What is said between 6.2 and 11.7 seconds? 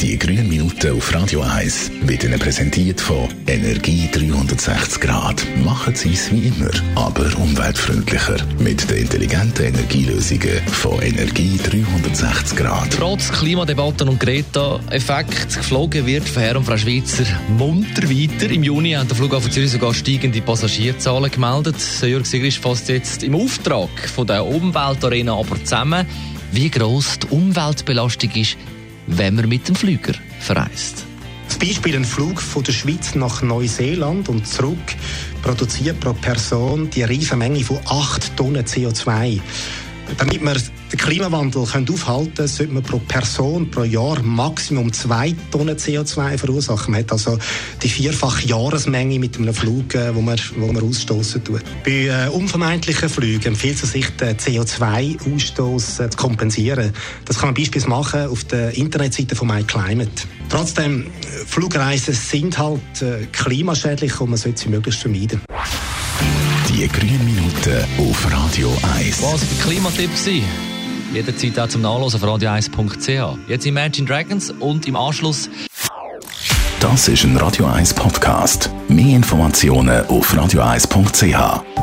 wie immer, aber umweltfreundlicher. Mit den intelligenten Energielösungen von Energie